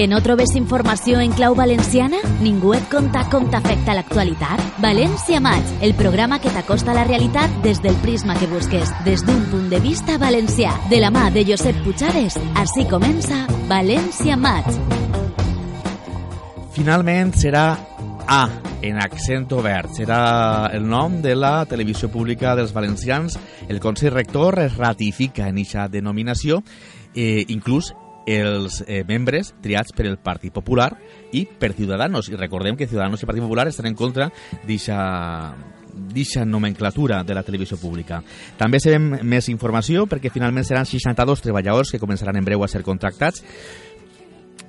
[0.00, 2.16] Que no trobes informació en clau valenciana?
[2.40, 4.62] Ningú et conta com t'afecta l'actualitat?
[4.80, 9.20] València Maig, el programa que t'acosta a la realitat des del prisma que busques, des
[9.28, 10.72] d'un punt de vista valencià.
[10.88, 14.72] De la mà de Josep Puigades, així comença València Maig.
[16.72, 17.68] Finalment serà
[18.24, 18.42] A,
[18.80, 19.92] en accent obert.
[20.00, 23.36] Serà el nom de la televisió pública dels valencians.
[23.68, 26.62] El Consell Rector es ratifica en aquesta denominació,
[27.12, 27.92] eh, inclús
[28.26, 30.96] els eh, membres triats per el Partit Popular
[31.32, 32.28] i per Ciudadanos.
[32.28, 34.30] I recordem que Ciudadanos i Partit Popular estan en contra
[34.66, 38.22] d'aquesta nomenclatura de la televisió pública.
[38.58, 42.82] També sabem més informació perquè finalment seran 62 treballadors que començaran en breu a ser
[42.86, 43.44] contractats,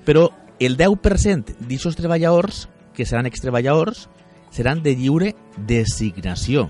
[0.05, 0.29] però
[0.59, 4.09] el 10% d'aquests treballadors, que seran extreballadors,
[4.52, 6.70] seran de lliure designació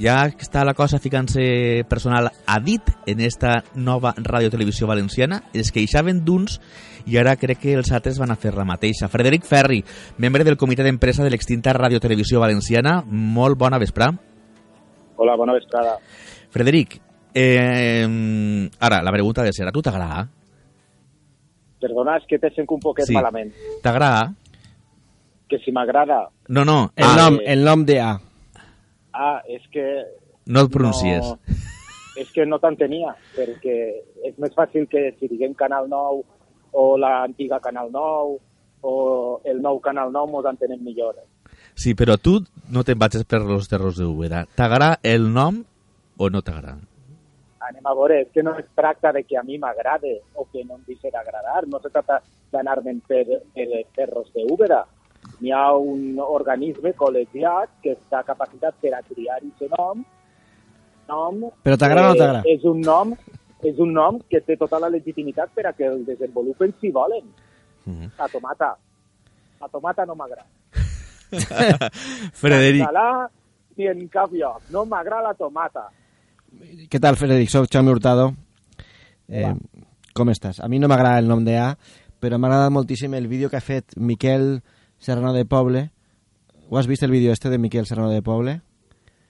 [0.00, 6.24] ja està la cosa ficant-se personal a dit en esta nova radiotelevisió valenciana, es queixaven
[6.24, 6.58] d'uns
[7.06, 9.08] i ara crec que els altres van a fer la mateixa.
[9.12, 9.82] Frederic Ferri,
[10.18, 14.10] membre del comitè d'empresa de l'extinta radiotelevisió valenciana, molt bona vesprà.
[15.20, 15.98] Hola, bona vesprada.
[16.50, 16.96] Frederic,
[17.34, 20.26] eh, ara, la pregunta de ser, a tu t'agrada?
[21.80, 23.14] Perdona, és que te sent un poquet Sí.
[23.14, 23.52] malament.
[23.82, 24.34] T'agrada?
[25.48, 26.28] Que si m'agrada...
[26.48, 28.18] No, no, El, ah, nom, el nom de A.
[29.12, 29.86] Ah, és que...
[30.46, 31.24] no et pronuncies.
[31.26, 31.38] No,
[32.20, 33.76] és que no t'entenia, perquè
[34.28, 36.22] és més fàcil que si diguem Canal 9
[36.78, 38.38] o l'antiga Canal 9
[38.82, 38.94] o
[39.44, 41.18] el nou Canal 9 mos entenem millor.
[41.74, 42.38] Sí, però tu
[42.72, 44.44] no te'n vagis per los terros de Úbeda.
[44.56, 45.62] T'agrada el nom
[46.18, 46.78] o no t'agrada?
[47.70, 50.64] Anem a veure, és que no es tracta de que a mi m'agrade o que
[50.64, 52.20] no em deixi d'agradar, no se tracta
[52.52, 54.82] d'anar-me'n per, per terros de Úbeda.
[55.40, 60.04] N'hi ha un organisme col·legiat que està capacitat per a triar aquest nom.
[61.08, 62.42] nom Però t'agrada o no t'agrada?
[62.48, 63.14] És un nom
[63.62, 67.26] és un nom que té tota la legitimitat per a que el desenvolupen si volen.
[67.84, 68.12] Mhm.
[68.18, 68.76] La tomata.
[69.60, 70.48] La tomata no m'agrada.
[72.40, 73.28] Frederic, Català
[73.76, 74.62] ni en cap lloc.
[74.70, 75.88] No m'agrada la tomata.
[76.90, 77.50] Què tal, Frederic?
[77.52, 78.32] Soc Jaume Hurtado.
[79.28, 79.52] Eh,
[80.16, 80.58] com estàs?
[80.60, 81.68] A mi no m'agrada el nom de A,
[82.20, 84.62] però m'ha agradat moltíssim el vídeo que ha fet Miquel
[85.00, 85.90] Serrano de Poble.
[86.68, 88.60] Ho has vist el vídeo este de Miquel Serrano de Poble?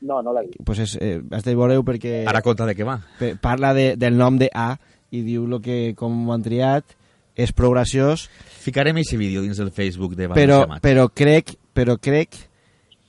[0.02, 0.60] No, no l'he vist.
[0.66, 3.00] Pues és, eh, has de veure-ho perquè ara conta de què va.
[3.40, 4.74] parla de, del nom de A
[5.10, 6.96] i diu lo que com ho han triat
[7.40, 8.28] és prou graciós,
[8.60, 10.82] Ficarem aquest vídeo dins del Facebook de però, València Maig.
[10.84, 12.36] però, crec, però crec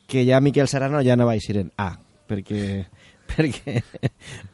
[0.07, 1.89] que ja Miquel Serrano ja no va eixir en A,
[2.29, 2.85] perquè,
[3.31, 3.81] perquè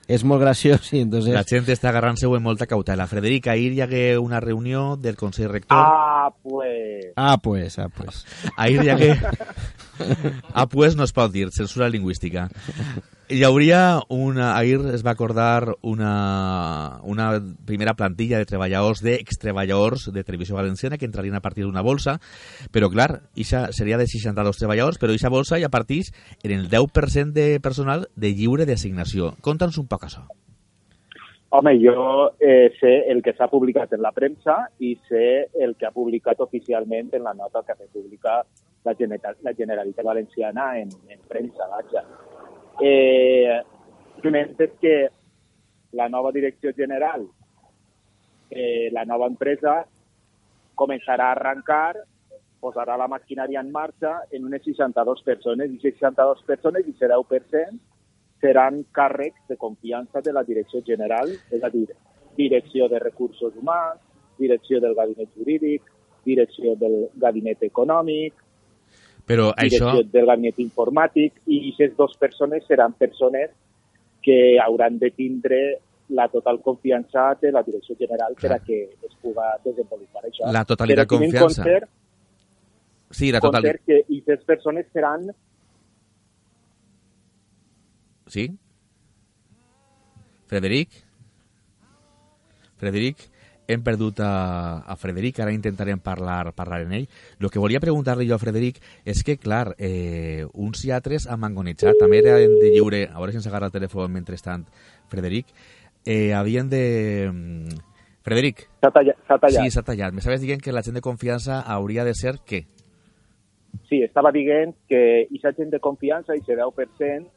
[0.08, 1.36] és molt graciós i entonces...
[1.36, 3.06] La gent està agarrant-se-ho amb molta cautela.
[3.12, 5.78] Frederic, ahir hi hagué una reunió del Consell Rector.
[5.78, 6.87] Ah, pues...
[7.16, 8.26] Ah, pues, ah, pues.
[8.56, 9.18] Ahir hi hagué...
[10.54, 12.48] ah, pues no es pot dir, censura lingüística.
[13.30, 14.56] Hi hauria una...
[14.56, 21.06] Ahir es va acordar una, una primera plantilla de treballadors, d'extreballadors de Televisió Valenciana que
[21.10, 22.20] entrarien a partir d'una bolsa,
[22.72, 27.34] però clar, ixa seria de 62 treballadors, però ixa bolsa ja partís en el 10%
[27.36, 29.36] de personal de lliure designació.
[29.42, 30.28] Conta'ns un poc això.
[31.50, 35.88] Home, jo eh, sé el que s'ha publicat en la premsa i sé el que
[35.88, 38.42] ha publicat oficialment en la nota que ha fet publicar
[38.84, 42.04] la, General, la Generalitat Valenciana en, en premsa, vaja.
[42.84, 43.62] Eh,
[44.18, 44.96] simplement és que
[45.96, 47.24] la nova direcció general,
[48.52, 49.80] eh, la nova empresa,
[50.76, 51.96] començarà a arrencar,
[52.60, 57.80] posarà la maquinària en marxa en unes 62 persones, i 62 persones, i 10%,
[58.42, 61.88] seran càrrecs de confiança de la direcció general, és a dir,
[62.38, 64.00] direcció de recursos humans,
[64.38, 65.82] direcció del gabinet jurídic,
[66.26, 68.34] direcció del gabinet econòmic,
[69.28, 69.90] Però això...
[69.92, 73.50] direcció del gabinet informàtic, i aquestes dues persones seran persones
[74.24, 75.60] que hauran de tindre
[76.10, 80.48] la total confiança de la direcció general per a que es puga desenvolupar això.
[80.52, 81.64] La totalitat confiança.
[81.64, 81.88] compte-
[83.12, 83.82] Sí, la totalitat...
[83.86, 85.28] que aquestes persones seran
[88.28, 88.50] Sí?
[90.48, 90.90] Frederic?
[92.78, 93.26] Frederic?
[93.68, 97.08] Hem perdut a, a Frederic, ara intentarem parlar, parlar en ell.
[97.42, 101.42] El que volia preguntar-li jo a Frederic és que, clar, eh, uns i altres han
[101.42, 104.64] mangonejat, també eren de lliure, a veure si ens agarra el telèfon mentrestant,
[105.12, 105.52] Frederic,
[106.06, 107.28] eh, havien de...
[107.28, 107.84] mm,
[108.24, 109.20] Frederic, s'ha tallat.
[109.28, 109.60] tallat.
[109.60, 110.16] sí, s'ha tallat.
[110.16, 112.64] M'estaves dient que la gent de confiança hauria de ser què?
[113.88, 117.28] Sí, estava dient que aquesta gent de confiança, i 10%,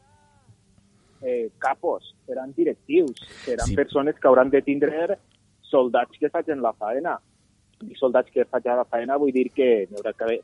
[1.22, 3.74] eh, capos, seran directius, seran Sí.
[3.76, 5.18] persones que hauran de tindre
[5.60, 7.18] soldats que facin la faena.
[7.80, 10.40] I soldats que facin la faena vull dir que n'hi haurà que haver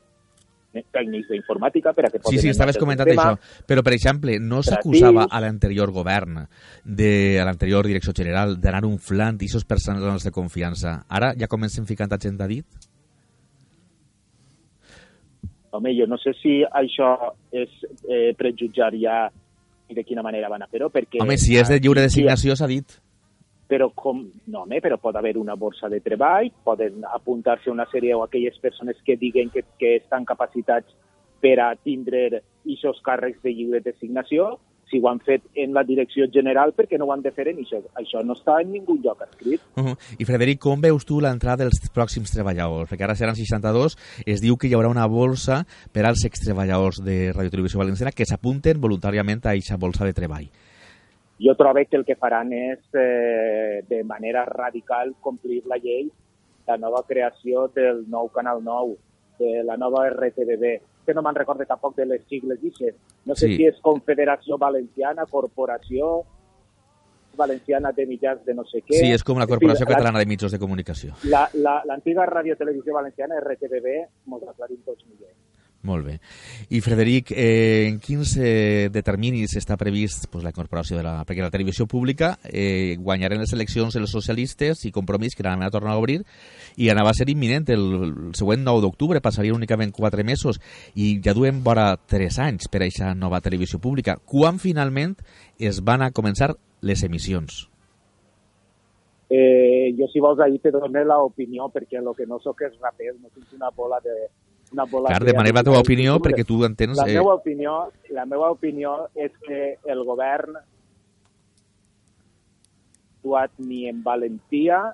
[0.93, 3.37] tècnics d'informàtica per a que Sí, sí, estaves comentant això.
[3.65, 6.47] Però, per exemple, no s'acusava a l'anterior govern,
[6.83, 11.05] de, a l'anterior direcció general, d'anar unflant aquests personals de confiança.
[11.09, 12.65] Ara ja comencen ficant a gent a dit?
[15.71, 17.69] Home, jo no sé si això és
[18.07, 19.27] eh, prejutjar ja
[19.89, 21.21] i de quina manera van a fer-ho, perquè...
[21.23, 22.99] Home, si és de lliure designació, s'ha dit.
[23.67, 28.15] però com, no, home, però pot haver una borsa de treball, poden apuntar-se una sèrie
[28.15, 30.95] o aquelles persones que diguen que, que estan capacitats
[31.43, 34.53] per a tindre aquests càrrecs de lliure designació,
[34.89, 37.59] si ho han fet en la direcció general, perquè no ho han de fer en
[37.63, 37.81] això.
[37.99, 39.61] Això no està en ningú lloc escrit.
[39.75, 39.97] Uh -huh.
[40.19, 42.89] I Frederic, com veus tu l'entrada dels pròxims treballadors?
[42.89, 47.33] Perquè ara seran 62, es diu que hi haurà una bolsa per als extreballadors de
[47.33, 50.49] Radio Televisió Valenciana que s'apunten voluntàriament a aquesta bolsa de treball.
[51.39, 56.09] Jo trobo que el que faran és, eh, de manera radical, complir la llei,
[56.65, 58.97] la nova creació del nou Canal 9,
[59.39, 62.95] de la nova RTBB, que no me'n recordo tampoc de les sigles d'ixes.
[63.27, 63.57] No sé Sí.
[63.57, 66.23] si és Confederació Valenciana, Corporació
[67.35, 68.97] Valenciana de Mitjans de no sé què.
[68.97, 71.13] Sí, és com la Corporació En fi, la- Catalana de Mitjans de Comunicació.
[71.25, 75.29] La- la- L'antiga la, Radio Televisió Valenciana, RTBB, mos aclarim tots millor.
[75.87, 76.17] Molt bé.
[76.75, 81.13] I Frederic, eh, en quins eh, determinis està previst pues, la incorporació de la...
[81.27, 85.71] Perquè la televisió pública eh, guanyaren les eleccions els socialistes i compromís que anaven a
[85.71, 86.19] tornar a obrir
[86.75, 90.59] i anava a ser imminent el, el següent 9 d'octubre, passarien únicament 4 mesos
[90.95, 94.17] i ja duem vora 3 anys per a aquesta nova televisió pública.
[94.27, 95.15] Quan finalment
[95.57, 96.51] es van a començar
[96.83, 97.63] les emissions?
[99.29, 103.13] Eh, jo, si vols, ahir te dono l'opinió, perquè el que no sóc és raper,
[103.19, 104.15] no tinc una bola de...
[104.73, 106.97] Una bola Clar, de- demanem la teva opinió perquè tu entens...
[106.97, 107.75] La Eh, meva opinió,
[108.11, 110.63] la meva opinió és que el govern ha
[113.17, 114.93] actuat ni en valentia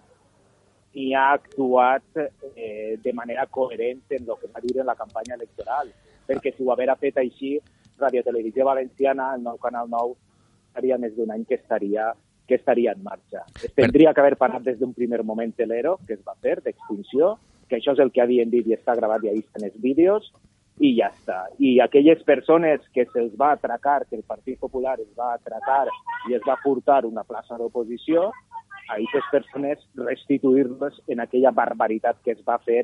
[0.93, 2.03] ni ha actuat
[2.55, 5.89] eh, de manera coherent en el que va dir en la campanya electoral.
[6.27, 7.55] Perquè si ho haguera fet així,
[7.97, 10.13] Radio Televisió Valenciana, el nou Canal 9,
[10.73, 12.11] faria més d'un any que estaria
[12.45, 13.41] que estaria en marxa.
[13.63, 17.37] Es tindria que haver parat des d'un primer moment l'ERO, que es va fer, d'extinció,
[17.69, 20.31] que això és el que havien dit i està gravat i ahí estan els vídeos,
[20.81, 21.43] i ja està.
[21.61, 25.85] I aquelles persones que se'ls va atracar, que el Partit Popular es va atracar
[26.29, 28.31] i es va furtar una plaça d'oposició,
[28.89, 32.83] a aquestes persones restituir-les en aquella barbaritat que es va fer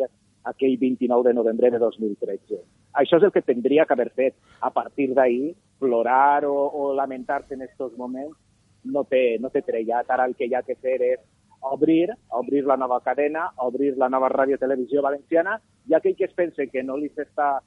[0.50, 2.62] aquell 29 de novembre de 2013.
[3.02, 4.38] Això és el que tindria que haver fet.
[4.62, 8.38] A partir d'ahir, plorar o, o lamentar-se en aquests moments
[8.84, 10.10] no té, no té trellat.
[10.10, 11.20] Ara el que hi ha que fer és
[11.62, 15.60] obrir, obrir la nova cadena, obrir la nova ràdio televisió valenciana
[15.90, 17.60] i aquell que es pense que no li s'està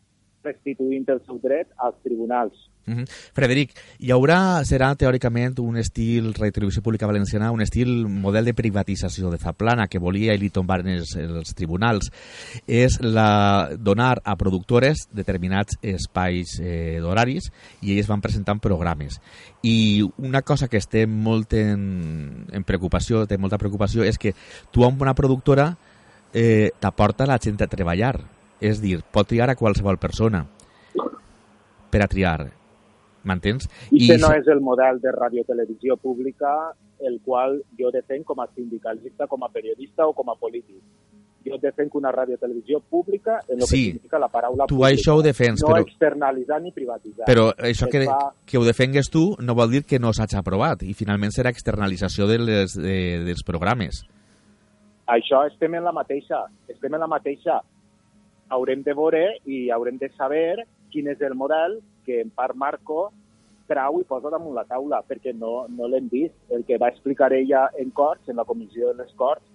[0.44, 2.68] restituint el seu dret als tribunals.
[2.84, 3.08] Uh -huh.
[3.32, 9.30] Frederic, hi haurà, serà teòricament un estil Televisió Pública Valenciana, un estil model de privatització
[9.30, 12.10] de Zaplana que volia i li tombaren els, els tribunals.
[12.66, 17.52] És la, donar a productores determinats espais eh, d'horaris
[17.82, 19.20] i ells van presentant programes.
[19.62, 24.34] I una cosa que estem molt en, en preocupació, té molta preocupació, és que
[24.72, 25.76] tu amb una productora
[26.34, 28.41] eh, t'aporta la gent a treballar.
[28.62, 30.44] És dir, pot triar a qualsevol persona
[31.90, 32.50] per a triar.
[33.24, 33.68] M'entens?
[33.94, 36.72] I que no és el model de radiotelevisió pública
[37.02, 40.78] el qual jo defenc com a sindicalista, com a periodista o com a polític.
[41.42, 44.94] Jo defenc una radiotelevisió pública en el Sí, que significa la paraula tu pública.
[44.94, 47.26] això ho defens, no però- externalitzar ni privatitzar.
[47.26, 50.82] Però això que, fa- que ho defengues tu no vol dir que no s'hagi aprovat
[50.86, 54.04] i finalment serà externalització de les, de, dels programes.
[55.06, 57.60] Això estem en la mateixa, estem en la mateixa.
[58.52, 63.06] Haurem de veure i haurem de saber quin és el model que en part Marco
[63.70, 66.36] trau i posa damunt la taula, perquè no, no l'hem vist.
[66.52, 69.46] El que va explicar ella en Corts, en la comissió de les Corts,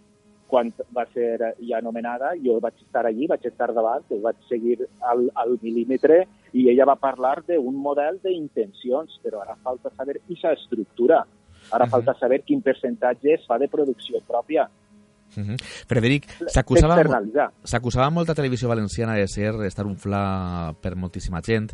[0.48, 4.78] quan va ser ja nomenada, jo vaig estar allí, vaig estar davant, el vaig seguir
[5.04, 6.22] al, al mil·límetre,
[6.56, 11.26] i ella va parlar d'un model d'intencions, però ara falta saber aquesta estructura.
[11.72, 11.92] Ara Mhm.
[11.92, 14.70] falta saber quin percentatge es fa de producció pròpia.
[15.38, 15.58] Uh -huh.
[15.88, 16.28] Frederic,
[17.64, 21.70] s'acusava molt a Televisió Valenciana de ser estar un fla per moltíssima gent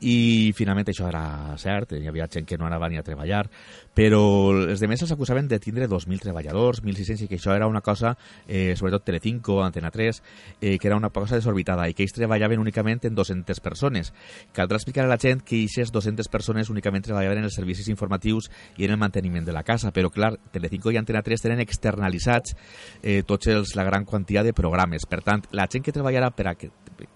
[0.00, 3.50] i finalment això era cert, hi havia gent que no anava ni a treballar,
[3.94, 7.80] però els demés els acusaven de tindre 2.000 treballadors, 1.600, i que això era una
[7.80, 10.22] cosa, eh, sobretot Telecinco, Antena 3,
[10.60, 14.12] eh, que era una cosa desorbitada i que ells treballaven únicament en 200 persones.
[14.54, 18.50] Caldrà explicar a la gent que aquestes 200 persones únicament treballaven en els servicis informatius
[18.76, 22.56] i en el manteniment de la casa, però clar, Telecinco i Antena 3 tenen externalitzats
[23.02, 25.06] eh, tots els, la gran quantitat de programes.
[25.06, 26.70] Per tant, la gent que treballarà per a que,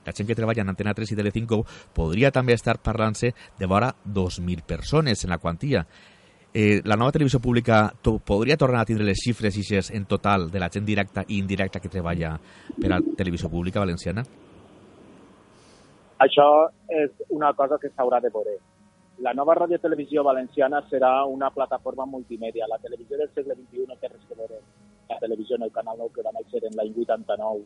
[0.05, 1.63] la gent que treballa en Antena 3 i Telecinco
[1.95, 5.85] podria també estar parlant-se de vora 2.000 persones en la quantia.
[6.55, 10.51] Eh, la nova televisió pública to podria tornar a tindre les xifres ixes en total
[10.53, 12.37] de la gent directa i indirecta que treballa
[12.81, 14.23] per a televisió pública valenciana?
[16.23, 16.47] Això
[16.87, 18.55] és una cosa que s'haurà de veure.
[19.27, 22.71] La nova ràdio televisió valenciana serà una plataforma multimèdia.
[22.71, 24.63] La televisió del segle XXI no té res a veure
[25.09, 27.65] la televisió en el Canal 9 que va néixer en l'any 89.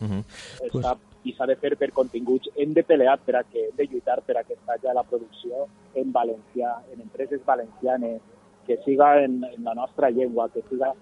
[0.00, 0.22] Uh -huh.
[0.68, 2.50] Està, I s'ha de fer per continguts.
[2.56, 5.66] Hem de pelear per a que, hem de lluitar per a que estigui la producció
[5.94, 8.20] en valencià, en empreses valencianes,
[8.66, 10.92] que siga en, en la nostra llengua, que siga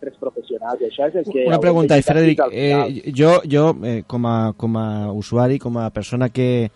[0.00, 0.80] tres professionals.
[0.80, 1.46] I això és el que...
[1.46, 5.88] Una pregunta, i Frederic, eh, jo, jo eh, com, a, com a usuari, com a
[5.90, 6.70] persona que,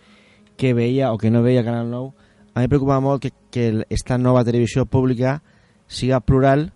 [0.57, 2.11] que veia o que no veia Canal 9,
[2.53, 5.41] a mi em preocupa molt que, que esta nova televisió pública
[5.87, 6.71] siga plural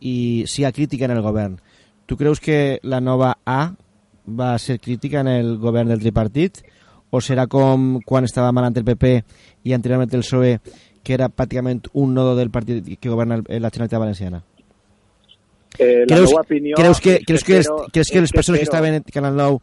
[0.00, 1.60] i siga crítica en el govern.
[2.06, 3.72] Tu creus que la nova A
[4.28, 6.62] va ser crítica en el govern del tripartit
[7.10, 9.12] o serà com quan estava manant el PP
[9.64, 10.60] i anteriorment el PSOE
[11.02, 14.42] que era pràcticament un nodo del partit que governa la Generalitat Valenciana?
[15.78, 16.76] Eh, la creus, opinió...
[16.76, 19.58] creus que, creus que, espero- creus que les persones que espero- estaven en Canal 9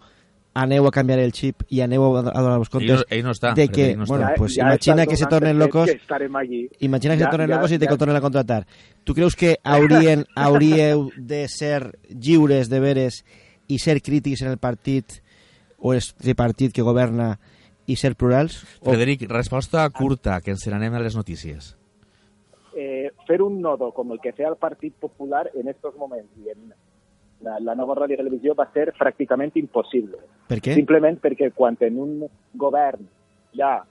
[0.63, 3.31] aneu a canviar el xip i aneu a, a donar-vos Ell, comptes no- ell no
[3.35, 3.53] està.
[3.53, 4.09] de que, no està.
[4.09, 7.49] bueno, Ja- pues ja imagina que se tornen locos Que imagina que Ja- se tornen
[7.49, 8.65] ja- locos i te ja- tornen a contratar
[9.03, 13.23] tu creus que haurien, hauríeu de ser lliures de veres
[13.67, 15.21] i ser crítics en el partit
[15.77, 17.39] o el tripartit que governa
[17.85, 18.63] i ser plurals?
[18.81, 21.75] O, Frederic, resposta curta, que ens n'anem a les notícies.
[22.75, 26.49] eh, fer un nodo com el que feia el Partit Popular en estos moments i
[26.51, 26.73] en
[27.45, 30.19] la, la nova ràdio i televisió va ser pràcticament impossible.
[30.47, 30.73] per què?
[30.73, 32.17] Simplement perquè quan en un
[32.55, 33.05] govern
[33.53, 33.83] hi ha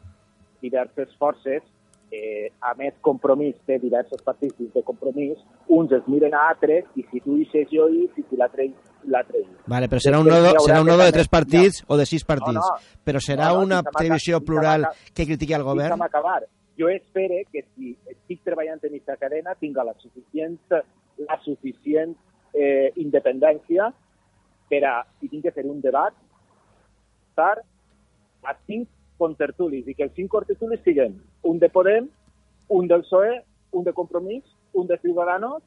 [0.62, 1.62] diverses forces,
[2.10, 5.38] eh, a més compromís té diversos partits de compromís,
[5.68, 8.70] uns es miren a altres i si tu eixes jo i si tu l'altre
[9.06, 9.42] l'altre.
[9.66, 12.58] Vale, però serà un nodo, serà un nodo de tres partits o de sis partits.
[12.58, 12.76] no.
[13.04, 16.02] Però serà No, no, una televisió plural que critiqui el govern?
[16.02, 16.42] Acabar.
[16.78, 20.58] Jo espero que si estic treballant en aquesta cadena tinga la suficient,
[21.16, 22.16] la suficient
[22.56, 23.92] eh, independència
[24.70, 26.16] per a, si tinc que fer un debat,
[27.30, 27.54] estar
[28.46, 28.88] a cinc
[29.20, 31.14] contertulis i que els cinc contertulis siguin
[31.46, 32.08] un de Podem,
[32.74, 33.38] un del PSOE,
[33.76, 34.44] un de Compromís,
[34.74, 35.62] un de Ciudadanos,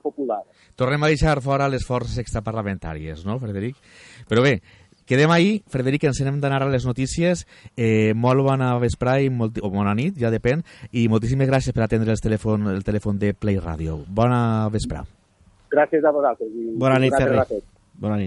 [0.00, 0.42] popular.
[0.76, 3.76] Tornem a deixar fora les forces extraparlamentàries, no, Frederic?
[4.28, 4.56] Però bé,
[5.04, 5.58] quedem ahí.
[5.68, 7.44] Frederic, ens anem d'anar a les notícies.
[7.76, 10.64] Eh, molt bona vesprà i molt, o bona nit, ja depèn.
[10.96, 14.00] I moltíssimes gràcies per atendre el telèfon, el telèfon de Play Radio.
[14.08, 15.04] Bona vesprà.
[15.04, 15.19] Gràcies
[16.04, 16.50] a vosaltres.
[16.50, 17.62] I Bona nit, gràcies
[18.00, 18.20] a